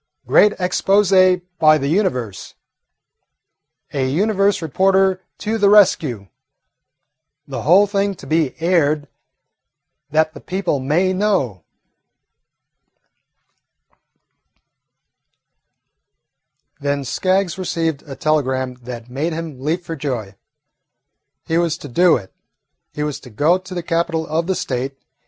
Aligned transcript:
Great 0.25 0.53
Expose 0.59 1.13
by 1.59 1.77
the 1.77 1.87
'Universe'! 1.87 2.55
A 3.93 4.09
'Universe' 4.09 4.59
Reporter 4.63 5.21
To 5.37 5.59
the 5.59 5.69
Rescue! 5.69 6.27
The 7.47 7.61
Whole 7.61 7.85
Thing 7.85 8.15
to 8.15 8.25
Be 8.25 8.59
Aired 8.59 9.07
that 10.09 10.33
the 10.33 10.41
People 10.41 10.79
may 10.79 11.13
Know!" 11.13 11.65
Then 16.79 17.03
Skaggs 17.03 17.59
received 17.59 18.01
a 18.01 18.15
telegram 18.15 18.77
that 18.81 19.07
made 19.07 19.33
him 19.33 19.61
leap 19.61 19.83
for 19.83 19.95
joy. 19.95 20.33
He 21.45 21.59
was 21.59 21.77
to 21.77 21.87
do 21.87 22.17
it. 22.17 22.33
He 22.91 23.03
was 23.03 23.19
to 23.19 23.29
go 23.29 23.59
to 23.59 23.75
the 23.75 23.83
capital 23.83 24.25
of 24.25 24.47
the 24.47 24.55
State. 24.55 24.97